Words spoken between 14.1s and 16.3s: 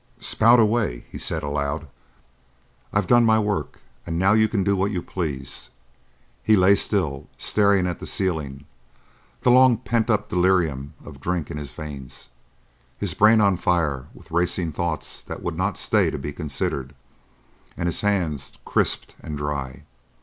with racing thoughts that would not stay to